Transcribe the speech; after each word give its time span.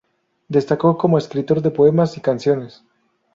Destacó 0.47 0.97
como 0.97 1.19
escritor 1.19 1.61
de 1.61 1.69
poemas 1.69 2.17
y 2.17 2.21
canciones. 2.21 2.83